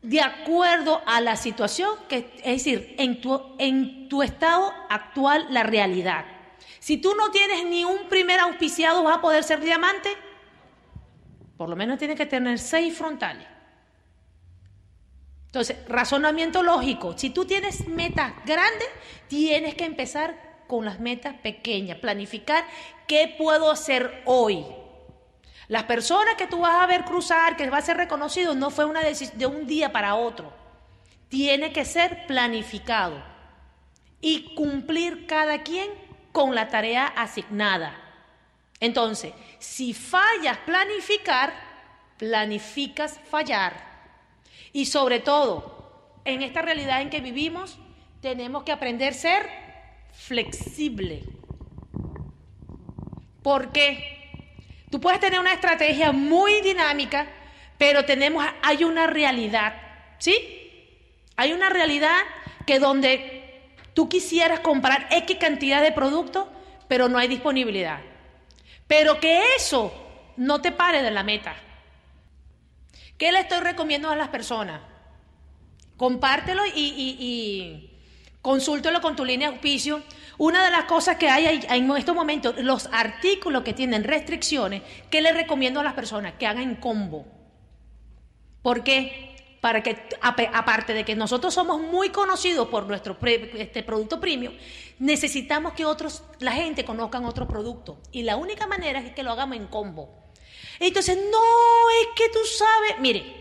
de 0.02 0.22
acuerdo 0.22 1.02
a 1.06 1.20
la 1.20 1.36
situación, 1.36 1.90
que, 2.08 2.32
es 2.38 2.64
decir, 2.64 2.96
en 2.98 3.20
tu, 3.20 3.42
en 3.58 4.08
tu 4.08 4.24
estado 4.24 4.74
actual, 4.90 5.48
la 5.50 5.64
realidad. 5.64 6.24
Si 6.80 6.96
tú 6.96 7.14
no 7.16 7.32
tienes 7.32 7.66
ni 7.66 7.84
un 7.84 8.08
primer 8.08 8.40
auspiciado, 8.40 9.04
¿vas 9.04 9.18
a 9.18 9.22
poder 9.22 9.44
ser 9.44 9.60
diamante? 9.60 10.10
Por 11.58 11.68
lo 11.68 11.76
menos 11.76 12.00
tienes 12.00 12.16
que 12.16 12.26
tener 12.26 12.60
seis 12.60 12.98
frontales. 12.98 13.59
Entonces, 15.50 15.78
razonamiento 15.88 16.62
lógico. 16.62 17.18
Si 17.18 17.32
tú 17.32 17.46
tienes 17.46 17.88
metas 17.88 18.34
grandes, 18.46 18.88
tienes 19.28 19.74
que 19.74 19.86
empezar 19.86 20.64
con 20.68 20.86
las 20.86 21.00
metas 21.00 21.34
pequeñas, 21.42 21.98
planificar 21.98 22.64
qué 23.08 23.34
puedo 23.36 23.72
hacer 23.72 24.22
hoy. 24.26 24.64
Las 25.68 25.86
personas 25.86 26.36
que 26.36 26.46
tú 26.46 26.60
vas 26.60 26.84
a 26.84 26.86
ver 26.86 27.04
cruzar, 27.04 27.58
que 27.58 27.68
va 27.68 27.78
a 27.78 27.82
ser 27.82 27.98
reconocido, 27.98 28.54
no 28.54 28.70
fue 28.70 28.86
una 28.86 29.02
decisión 29.02 29.40
de 29.40 29.48
un 29.48 29.66
día 29.66 29.92
para 29.92 30.14
otro. 30.14 30.54
Tiene 31.30 31.74
que 31.74 31.84
ser 31.84 32.28
planificado 32.28 33.20
y 34.22 34.54
cumplir 34.54 35.26
cada 35.26 35.64
quien 35.64 35.90
con 36.32 36.54
la 36.54 36.68
tarea 36.68 37.08
asignada. 37.08 37.96
Entonces, 38.80 39.34
si 39.58 39.96
fallas 39.96 40.60
planificar, 40.60 41.54
planificas 42.18 43.20
fallar. 43.32 43.89
Y 44.72 44.86
sobre 44.86 45.20
todo, 45.20 46.22
en 46.26 46.42
esta 46.42 46.62
realidad 46.62 47.02
en 47.02 47.10
que 47.10 47.22
vivimos, 47.22 47.78
tenemos 48.22 48.64
que 48.64 48.72
aprender 48.72 49.14
a 49.14 49.16
ser 49.16 49.50
flexible. 50.14 51.24
Porque 53.42 54.32
tú 54.90 55.00
puedes 55.00 55.20
tener 55.20 55.40
una 55.40 55.54
estrategia 55.54 56.12
muy 56.12 56.62
dinámica, 56.62 57.28
pero 57.78 58.06
tenemos, 58.06 58.46
hay 58.62 58.84
una 58.84 59.08
realidad, 59.08 59.74
¿sí? 60.18 60.36
Hay 61.38 61.54
una 61.54 61.70
realidad 61.70 62.18
que 62.66 62.80
donde 62.80 63.72
tú 63.94 64.10
quisieras 64.10 64.60
comprar 64.60 65.08
X 65.10 65.38
cantidad 65.40 65.82
de 65.82 65.92
productos, 65.92 66.48
pero 66.88 67.08
no 67.08 67.18
hay 67.18 67.28
disponibilidad. 67.28 68.02
Pero 68.88 69.20
que 69.20 69.42
eso 69.56 69.94
no 70.36 70.62
te 70.62 70.72
pare 70.72 71.02
de 71.02 71.12
la 71.12 71.24
meta. 71.24 71.56
¿Qué 73.20 73.34
le 73.34 73.42
estoy 73.42 73.60
recomendando 73.60 74.14
a 74.14 74.16
las 74.16 74.30
personas? 74.30 74.80
Compártelo 75.98 76.64
y, 76.74 77.92
consúltelo 78.42 79.02
con 79.02 79.18
tu 79.18 79.26
línea 79.26 79.50
de 79.50 79.56
auspicio. 79.56 80.02
Una 80.38 80.64
de 80.64 80.72
las 80.72 80.86
cosas 80.86 81.18
que 81.18 81.28
hay 81.28 81.68
en 81.70 81.92
estos 81.98 82.16
momentos, 82.16 82.56
los 82.60 82.88
artículos 82.94 83.64
que 83.64 83.74
tienen 83.74 84.06
restricciones, 84.06 84.84
¿qué 85.10 85.22
le 85.22 85.34
recomiendo 85.34 85.82
a 85.82 85.84
las 85.84 85.96
personas? 85.96 86.36
Que 86.40 86.48
hagan 86.48 86.64
en 86.64 86.76
combo. 86.76 87.26
¿Por 88.62 88.86
qué? 88.86 89.58
Para 89.60 89.84
que, 89.84 90.02
aparte 90.22 90.94
de 90.94 91.04
que 91.04 91.18
nosotros 91.18 91.54
somos 91.54 91.82
muy 91.82 92.12
conocidos 92.12 92.70
por 92.70 92.88
nuestro 92.88 93.18
este 93.22 93.84
producto 93.84 94.22
premium, 94.22 94.54
necesitamos 94.98 95.74
que 95.74 95.84
otros, 95.84 96.24
la 96.40 96.54
gente 96.54 96.86
conozcan 96.86 97.26
otros 97.26 97.50
productos. 97.50 97.98
Y 98.14 98.24
la 98.24 98.38
única 98.38 98.66
manera 98.66 99.02
es 99.02 99.12
que 99.12 99.24
lo 99.24 99.32
hagamos 99.32 99.58
en 99.58 99.68
combo. 99.68 100.29
Entonces, 100.80 101.18
no, 101.18 101.90
es 102.02 102.08
que 102.16 102.30
tú 102.30 102.40
sabes, 102.46 103.00
mire, 103.00 103.40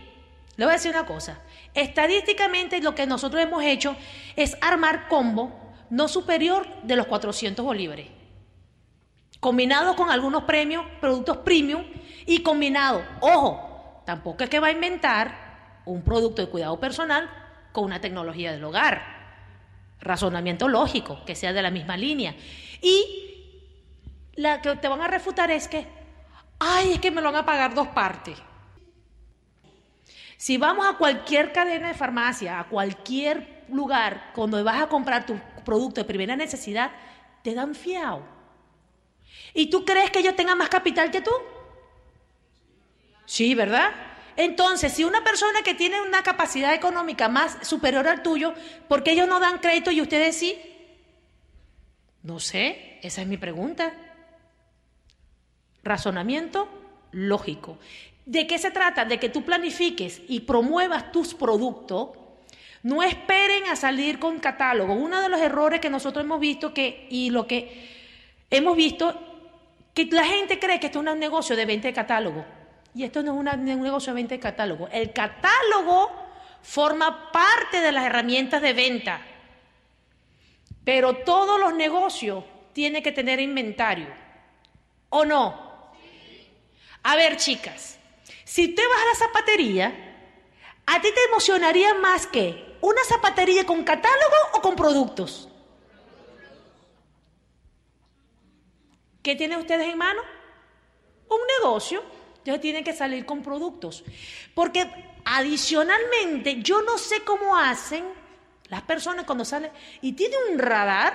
le 0.57 0.65
voy 0.65 0.71
a 0.71 0.77
decir 0.77 0.91
una 0.91 1.05
cosa, 1.05 1.39
estadísticamente 1.73 2.81
lo 2.81 2.95
que 2.95 3.05
nosotros 3.05 3.41
hemos 3.41 3.63
hecho 3.63 3.95
es 4.35 4.57
armar 4.61 5.07
combo 5.07 5.51
no 5.89 6.07
superior 6.07 6.67
de 6.83 6.95
los 6.95 7.07
400 7.07 7.63
bolívares, 7.63 8.07
combinado 9.39 9.95
con 9.95 10.09
algunos 10.11 10.43
premios, 10.43 10.85
productos 10.99 11.37
premium 11.37 11.83
y 12.25 12.43
combinado, 12.43 13.03
ojo, 13.21 14.03
tampoco 14.05 14.43
es 14.43 14.49
que 14.49 14.59
va 14.59 14.67
a 14.67 14.71
inventar 14.71 15.81
un 15.85 16.03
producto 16.03 16.41
de 16.41 16.49
cuidado 16.49 16.79
personal 16.79 17.29
con 17.71 17.85
una 17.85 18.01
tecnología 18.01 18.51
del 18.51 18.63
hogar, 18.63 19.01
razonamiento 20.01 20.67
lógico, 20.67 21.23
que 21.25 21.35
sea 21.35 21.53
de 21.53 21.61
la 21.61 21.71
misma 21.71 21.97
línea. 21.97 22.35
Y 22.81 23.29
la 24.35 24.61
que 24.61 24.75
te 24.75 24.87
van 24.87 25.01
a 25.01 25.07
refutar 25.07 25.51
es 25.51 25.67
que 25.67 25.87
ay, 26.59 26.93
es 26.93 26.99
que 26.99 27.11
me 27.11 27.21
lo 27.21 27.31
van 27.31 27.41
a 27.41 27.45
pagar 27.45 27.73
dos 27.73 27.87
partes. 27.87 28.37
Si 30.37 30.57
vamos 30.57 30.85
a 30.87 30.97
cualquier 30.97 31.51
cadena 31.51 31.89
de 31.89 31.93
farmacia, 31.93 32.59
a 32.59 32.67
cualquier 32.67 33.65
lugar, 33.69 34.31
cuando 34.33 34.63
vas 34.63 34.81
a 34.81 34.87
comprar 34.87 35.25
tu 35.25 35.39
producto 35.65 36.01
de 36.01 36.05
primera 36.05 36.35
necesidad, 36.35 36.91
te 37.43 37.53
dan 37.53 37.75
fiado. 37.75 38.23
¿Y 39.53 39.69
tú 39.69 39.83
crees 39.85 40.11
que 40.11 40.19
ellos 40.19 40.35
tengan 40.35 40.57
más 40.57 40.69
capital 40.69 41.11
que 41.11 41.21
tú? 41.21 41.31
Sí, 43.25 43.53
¿verdad? 43.53 43.91
Entonces, 44.37 44.93
si 44.93 45.03
una 45.03 45.23
persona 45.23 45.61
que 45.61 45.75
tiene 45.75 46.01
una 46.01 46.23
capacidad 46.23 46.73
económica 46.73 47.27
más 47.27 47.57
superior 47.67 48.07
al 48.07 48.23
tuyo, 48.23 48.53
¿por 48.87 49.03
qué 49.03 49.11
ellos 49.11 49.27
no 49.27 49.39
dan 49.39 49.59
crédito 49.59 49.91
y 49.91 50.01
ustedes 50.01 50.37
sí? 50.37 50.57
No 52.23 52.39
sé, 52.39 52.99
esa 53.01 53.21
es 53.21 53.27
mi 53.27 53.37
pregunta 53.37 53.93
razonamiento 55.83 56.67
lógico. 57.11 57.77
¿De 58.25 58.45
qué 58.45 58.57
se 58.59 58.71
trata? 58.71 59.05
De 59.05 59.19
que 59.19 59.29
tú 59.29 59.43
planifiques 59.43 60.21
y 60.27 60.41
promuevas 60.41 61.11
tus 61.11 61.33
productos. 61.33 62.09
No 62.83 63.03
esperen 63.03 63.65
a 63.65 63.75
salir 63.75 64.19
con 64.19 64.39
catálogo. 64.39 64.93
Uno 64.93 65.21
de 65.21 65.29
los 65.29 65.41
errores 65.41 65.79
que 65.79 65.89
nosotros 65.89 66.23
hemos 66.23 66.39
visto 66.39 66.73
que, 66.73 67.07
y 67.09 67.29
lo 67.29 67.47
que 67.47 67.89
hemos 68.49 68.75
visto, 68.75 69.19
que 69.93 70.05
la 70.05 70.25
gente 70.25 70.59
cree 70.59 70.79
que 70.79 70.85
esto 70.85 71.01
es 71.01 71.07
un 71.07 71.19
negocio 71.19 71.55
de 71.55 71.65
venta 71.65 71.87
de 71.87 71.93
catálogo. 71.93 72.45
Y 72.93 73.03
esto 73.03 73.21
no 73.23 73.33
es 73.33 73.55
un 73.55 73.65
negocio 73.81 74.13
de 74.13 74.15
venta 74.15 74.35
de 74.35 74.39
catálogo. 74.39 74.87
El 74.91 75.11
catálogo 75.11 76.11
forma 76.61 77.31
parte 77.31 77.81
de 77.81 77.91
las 77.91 78.05
herramientas 78.05 78.61
de 78.61 78.73
venta. 78.73 79.21
Pero 80.83 81.17
todos 81.17 81.59
los 81.59 81.73
negocios 81.73 82.43
tienen 82.73 83.03
que 83.03 83.11
tener 83.11 83.39
inventario. 83.39 84.07
¿O 85.09 85.25
no? 85.25 85.68
A 87.03 87.15
ver, 87.15 87.37
chicas, 87.37 87.97
si 88.43 88.69
te 88.69 88.85
vas 88.85 89.01
a 89.01 89.05
la 89.05 89.27
zapatería, 89.27 89.87
¿a 90.85 91.01
ti 91.01 91.07
te 91.13 91.23
emocionaría 91.25 91.93
más 91.95 92.27
que 92.27 92.77
una 92.81 93.03
zapatería 93.03 93.65
con 93.65 93.83
catálogo 93.83 94.35
o 94.53 94.61
con 94.61 94.75
productos? 94.75 95.47
¿Qué 99.21 99.35
tienen 99.35 99.59
ustedes 99.59 99.87
en 99.87 99.97
mano? 99.97 100.21
Un 101.29 101.39
negocio. 101.59 102.01
Entonces 102.37 102.61
tienen 102.61 102.83
que 102.83 102.93
salir 102.93 103.25
con 103.25 103.43
productos. 103.43 104.03
Porque 104.55 104.89
adicionalmente, 105.25 106.61
yo 106.61 106.81
no 106.81 106.97
sé 106.97 107.23
cómo 107.23 107.55
hacen 107.55 108.05
las 108.69 108.81
personas 108.83 109.25
cuando 109.25 109.45
salen 109.45 109.71
y 110.01 110.13
tienen 110.13 110.39
un 110.51 110.59
radar 110.59 111.13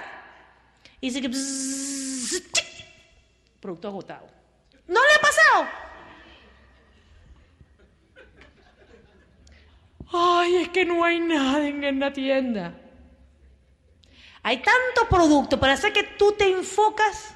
y 1.01 1.11
dice 1.11 1.21
que 1.21 1.29
producto 3.61 3.89
agotado. 3.89 4.44
¿No 4.87 5.01
le 5.01 5.15
ha 5.15 5.21
pasado? 5.21 5.69
Ay, 10.13 10.57
es 10.57 10.69
que 10.69 10.85
no 10.85 11.05
hay 11.05 11.21
nada 11.21 11.67
en 11.67 11.99
la 11.99 12.13
tienda. 12.13 12.81
Hay 14.43 14.59
tanto 14.59 15.09
producto 15.09 15.59
para 15.59 15.73
hacer 15.73 15.93
que 15.93 16.03
tú 16.03 16.33
te 16.33 16.47
enfocas 16.51 17.35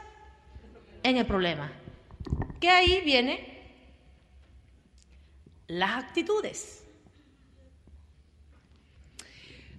en 1.02 1.16
el 1.16 1.26
problema. 1.26 1.72
Que 2.60 2.68
ahí 2.68 3.00
viene 3.00 3.48
las 5.68 6.04
actitudes. 6.04 6.84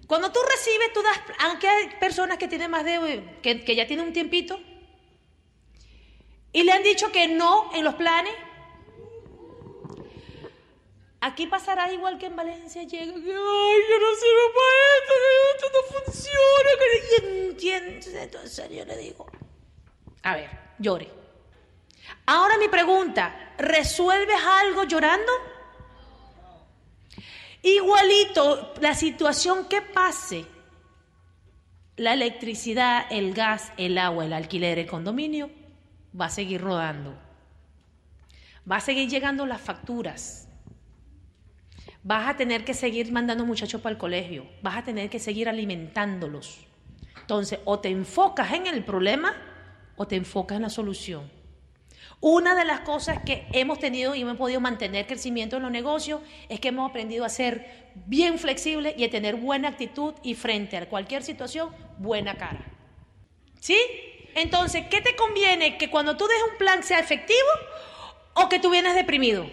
Cuando 0.06 0.32
tú 0.32 0.40
recibes, 0.50 0.92
tú 0.92 1.02
das, 1.02 1.20
aunque 1.38 1.68
hay 1.68 1.90
personas 2.00 2.36
que 2.36 2.48
tienen 2.48 2.68
más 2.70 2.84
de, 2.84 3.38
que, 3.42 3.64
que 3.64 3.76
ya 3.76 3.86
tienen 3.86 4.06
un 4.06 4.12
tiempito, 4.12 4.60
y 6.52 6.62
le 6.62 6.72
han 6.72 6.82
dicho 6.82 7.12
que 7.12 7.28
no 7.28 7.70
en 7.74 7.84
los 7.84 7.94
planes. 7.94 8.34
Aquí 11.22 11.46
pasará 11.46 11.92
igual 11.92 12.18
que 12.18 12.26
en 12.26 12.36
Valencia. 12.36 12.82
Llega, 12.82 13.12
ay, 13.12 13.22
yo 13.22 13.98
no 14.00 14.14
sirvo 14.16 14.46
para 14.56 14.78
esto, 14.98 15.14
esto 15.54 15.66
no 15.74 15.82
funciona. 16.04 16.70
Entonces 18.22 18.70
yo 18.70 18.84
le 18.84 18.96
digo, 18.96 19.26
a 20.22 20.34
ver, 20.34 20.50
llore. 20.78 21.10
Ahora 22.26 22.58
mi 22.58 22.68
pregunta, 22.68 23.54
¿resuelves 23.58 24.40
algo 24.62 24.84
llorando? 24.84 25.32
Igualito, 27.62 28.72
la 28.80 28.94
situación 28.94 29.68
que 29.68 29.82
pase, 29.82 30.46
la 31.96 32.14
electricidad, 32.14 33.06
el 33.10 33.34
gas, 33.34 33.72
el 33.76 33.98
agua, 33.98 34.24
el 34.24 34.32
alquiler, 34.32 34.78
el 34.78 34.86
condominio, 34.86 35.50
va 36.18 36.26
a 36.26 36.30
seguir 36.30 36.60
rodando. 36.60 37.14
Va 38.70 38.76
a 38.76 38.80
seguir 38.80 39.08
llegando 39.08 39.46
las 39.46 39.60
facturas. 39.60 40.48
Vas 42.02 42.28
a 42.28 42.36
tener 42.36 42.64
que 42.64 42.74
seguir 42.74 43.10
mandando 43.12 43.44
muchachos 43.44 43.80
para 43.80 43.92
el 43.92 43.98
colegio. 43.98 44.46
Vas 44.62 44.76
a 44.76 44.84
tener 44.84 45.10
que 45.10 45.18
seguir 45.18 45.48
alimentándolos. 45.48 46.66
Entonces, 47.20 47.60
o 47.64 47.78
te 47.78 47.88
enfocas 47.88 48.52
en 48.52 48.66
el 48.66 48.84
problema 48.84 49.34
o 49.96 50.06
te 50.06 50.16
enfocas 50.16 50.56
en 50.56 50.62
la 50.62 50.70
solución. 50.70 51.30
Una 52.20 52.54
de 52.54 52.64
las 52.64 52.80
cosas 52.80 53.22
que 53.24 53.46
hemos 53.52 53.78
tenido 53.78 54.14
y 54.14 54.22
hemos 54.22 54.36
podido 54.36 54.60
mantener 54.60 55.06
crecimiento 55.06 55.56
en 55.56 55.62
los 55.62 55.70
negocios 55.70 56.20
es 56.48 56.60
que 56.60 56.68
hemos 56.68 56.90
aprendido 56.90 57.24
a 57.24 57.30
ser 57.30 57.90
bien 58.06 58.38
flexibles 58.38 58.94
y 58.96 59.04
a 59.04 59.10
tener 59.10 59.36
buena 59.36 59.68
actitud 59.68 60.14
y 60.22 60.34
frente 60.34 60.76
a 60.76 60.88
cualquier 60.88 61.22
situación, 61.22 61.70
buena 61.98 62.36
cara. 62.36 62.64
¿Sí? 63.58 63.78
Entonces, 64.34 64.86
¿qué 64.90 65.00
te 65.00 65.16
conviene? 65.16 65.76
¿Que 65.76 65.90
cuando 65.90 66.16
tú 66.16 66.26
dejes 66.26 66.44
un 66.52 66.58
plan 66.58 66.82
sea 66.82 66.98
efectivo 66.98 67.48
o 68.34 68.48
que 68.48 68.58
tú 68.58 68.70
vienes 68.70 68.94
deprimido? 68.94 69.46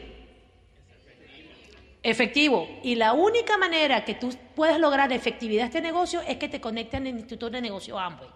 Efectivo. 2.04 2.68
Y 2.84 2.96
la 2.96 3.14
única 3.14 3.58
manera 3.58 4.06
que 4.06 4.14
tú 4.14 4.30
puedes 4.56 4.80
lograr 4.80 5.12
efectividad 5.12 5.66
este 5.66 5.82
negocio 5.82 6.22
es 6.22 6.38
que 6.38 6.48
te 6.48 6.62
conecten 6.62 7.08
en 7.08 7.16
el 7.16 7.20
Instituto 7.20 7.52
de 7.52 7.62
Negocio 7.62 7.98
Amway. 7.98 8.30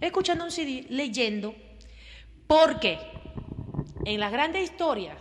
Escuchando 0.00 0.44
un 0.44 0.50
CD, 0.50 0.86
leyendo, 0.88 1.54
porque 2.46 2.98
en 4.04 4.18
las 4.18 4.32
grandes 4.32 4.64
historias, 4.64 5.16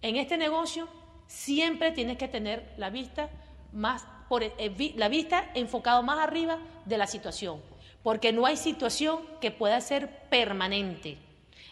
en 0.00 0.16
este 0.16 0.38
negocio, 0.38 0.88
siempre 1.26 1.92
tienes 1.92 2.16
que 2.16 2.28
tener 2.28 2.72
la 2.78 2.90
vista 2.90 3.28
más 3.72 4.06
por 4.28 4.42
eh, 4.42 4.94
la 4.96 5.08
vista 5.08 5.50
enfocado 5.54 6.02
más 6.02 6.18
arriba 6.18 6.58
de 6.86 6.96
la 6.96 7.06
situación 7.06 7.60
porque 8.02 8.32
no 8.32 8.46
hay 8.46 8.56
situación 8.56 9.20
que 9.40 9.50
pueda 9.50 9.80
ser 9.80 10.28
permanente. 10.28 11.18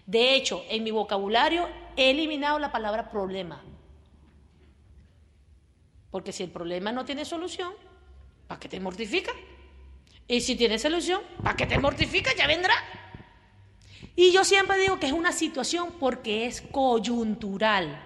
De 0.06 0.34
hecho, 0.34 0.64
en 0.68 0.84
mi 0.84 0.90
vocabulario 0.90 1.68
he 1.96 2.10
eliminado 2.10 2.58
la 2.58 2.72
palabra 2.72 3.10
problema. 3.10 3.62
Porque 6.10 6.32
si 6.32 6.42
el 6.42 6.50
problema 6.50 6.92
no 6.92 7.04
tiene 7.04 7.24
solución, 7.24 7.72
¿para 8.46 8.60
qué 8.60 8.68
te 8.68 8.80
mortifica? 8.80 9.32
Y 10.28 10.40
si 10.40 10.56
tiene 10.56 10.78
solución, 10.78 11.20
¿para 11.42 11.56
qué 11.56 11.66
te 11.66 11.78
mortifica? 11.78 12.34
Ya 12.36 12.46
vendrá. 12.46 12.74
Y 14.14 14.32
yo 14.32 14.44
siempre 14.44 14.78
digo 14.78 14.98
que 14.98 15.06
es 15.06 15.12
una 15.12 15.32
situación 15.32 15.92
porque 16.00 16.46
es 16.46 16.62
coyuntural. 16.62 18.02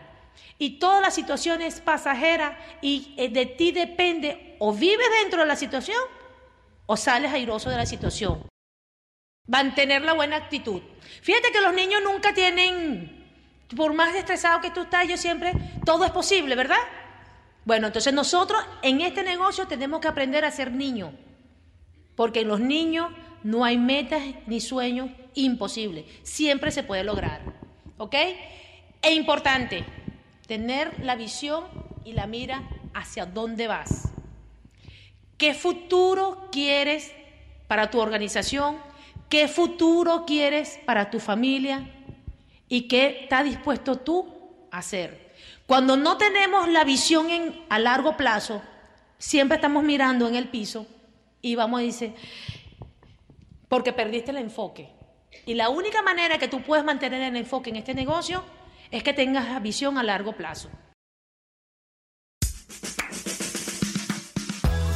Y 0.58 0.78
toda 0.78 1.00
la 1.00 1.10
situación 1.10 1.62
es 1.62 1.80
pasajera 1.80 2.58
y 2.82 3.14
eh, 3.16 3.28
de 3.28 3.46
ti 3.46 3.72
depende 3.72 4.56
o 4.58 4.74
vives 4.74 5.06
dentro 5.22 5.40
de 5.40 5.46
la 5.46 5.56
situación 5.56 5.98
o 6.92 6.96
sales 6.96 7.32
airoso 7.32 7.70
de 7.70 7.76
la 7.76 7.86
situación. 7.86 8.48
Mantener 9.46 10.02
la 10.02 10.12
buena 10.12 10.34
actitud. 10.34 10.82
Fíjate 11.22 11.52
que 11.52 11.60
los 11.60 11.72
niños 11.72 12.00
nunca 12.02 12.34
tienen, 12.34 13.28
por 13.76 13.94
más 13.94 14.12
estresado 14.16 14.60
que 14.60 14.72
tú 14.72 14.80
estás, 14.80 15.06
yo 15.06 15.16
siempre, 15.16 15.52
todo 15.84 16.04
es 16.04 16.10
posible, 16.10 16.56
¿verdad? 16.56 16.80
Bueno, 17.64 17.86
entonces 17.86 18.12
nosotros 18.12 18.60
en 18.82 19.02
este 19.02 19.22
negocio 19.22 19.68
tenemos 19.68 20.00
que 20.00 20.08
aprender 20.08 20.44
a 20.44 20.50
ser 20.50 20.72
niños, 20.72 21.14
porque 22.16 22.40
en 22.40 22.48
los 22.48 22.58
niños 22.58 23.12
no 23.44 23.64
hay 23.64 23.78
metas 23.78 24.24
ni 24.48 24.60
sueños 24.60 25.10
imposibles, 25.34 26.06
siempre 26.24 26.72
se 26.72 26.82
puede 26.82 27.04
lograr, 27.04 27.40
¿ok? 27.98 28.16
Es 29.00 29.12
importante 29.12 29.84
tener 30.48 30.98
la 31.04 31.14
visión 31.14 31.66
y 32.04 32.14
la 32.14 32.26
mira 32.26 32.68
hacia 32.94 33.26
dónde 33.26 33.68
vas. 33.68 34.10
¿Qué 35.40 35.54
futuro 35.54 36.50
quieres 36.52 37.14
para 37.66 37.90
tu 37.90 37.98
organización? 37.98 38.76
¿Qué 39.30 39.48
futuro 39.48 40.26
quieres 40.26 40.78
para 40.84 41.08
tu 41.08 41.18
familia? 41.18 41.88
¿Y 42.68 42.88
qué 42.88 43.20
estás 43.22 43.44
dispuesto 43.44 43.96
tú 43.96 44.28
a 44.70 44.80
hacer? 44.80 45.32
Cuando 45.66 45.96
no 45.96 46.18
tenemos 46.18 46.68
la 46.68 46.84
visión 46.84 47.26
a 47.70 47.78
largo 47.78 48.18
plazo, 48.18 48.60
siempre 49.16 49.54
estamos 49.54 49.82
mirando 49.82 50.28
en 50.28 50.34
el 50.34 50.48
piso 50.48 50.86
y 51.40 51.54
vamos 51.54 51.80
a 51.80 51.84
decir, 51.84 52.14
porque 53.70 53.94
perdiste 53.94 54.32
el 54.32 54.36
enfoque. 54.36 54.90
Y 55.46 55.54
la 55.54 55.70
única 55.70 56.02
manera 56.02 56.36
que 56.36 56.48
tú 56.48 56.60
puedes 56.60 56.84
mantener 56.84 57.22
el 57.22 57.36
enfoque 57.36 57.70
en 57.70 57.76
este 57.76 57.94
negocio 57.94 58.44
es 58.90 59.02
que 59.02 59.14
tengas 59.14 59.48
la 59.48 59.58
visión 59.58 59.96
a 59.96 60.02
largo 60.02 60.34
plazo. 60.34 60.68